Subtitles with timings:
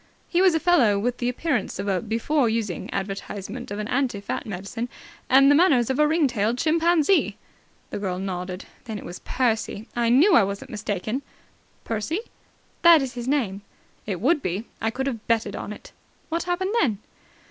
[0.27, 4.19] He was a fellow with the appearance of a before using advertisement of an anti
[4.19, 4.89] fat medicine
[5.29, 7.37] and the manners of a ring tailed chimpanzee."
[7.91, 8.65] The girl nodded.
[8.85, 9.87] "Then it was Percy!
[9.95, 11.21] I knew I wasn't mistaken."
[11.83, 12.21] "Percy?"
[12.81, 13.61] "That is his name."
[14.07, 14.65] "It would be!
[14.81, 15.91] I could have betted on it."
[16.29, 16.97] "What happened then?"